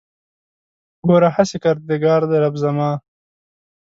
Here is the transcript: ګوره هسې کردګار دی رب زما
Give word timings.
ګوره 1.07 1.29
هسې 1.35 1.57
کردګار 1.63 2.21
دی 2.29 2.37
رب 2.43 2.55
زما 2.63 2.89